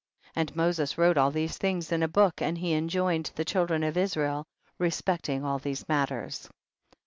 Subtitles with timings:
[0.33, 0.39] 62.
[0.41, 3.97] And Moses wrote all these things in a book, and he enjoined the children of
[3.97, 4.47] Israel
[4.79, 6.49] respecting all these matters.